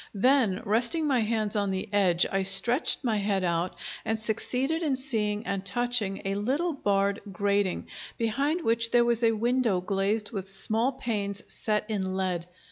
Then 0.15 0.63
resting 0.65 1.05
my 1.05 1.19
hands 1.19 1.55
on 1.55 1.69
the 1.69 1.87
edge, 1.93 2.25
I 2.31 2.41
stretched 2.41 3.03
my 3.03 3.17
head 3.17 3.43
out 3.43 3.75
and 4.03 4.19
succeeded 4.19 4.81
in 4.81 4.95
seeing 4.95 5.45
and 5.45 5.63
touching 5.63 6.23
a 6.25 6.33
little 6.33 6.73
barred 6.73 7.21
grating, 7.31 7.85
behind 8.17 8.61
which 8.63 8.89
there 8.89 9.05
was 9.05 9.21
a 9.21 9.33
window 9.33 9.79
glazed 9.79 10.31
with 10.31 10.51
small 10.51 10.91
panes 10.93 11.43
set 11.47 11.87
in 11.87 12.15
lead. 12.17 12.47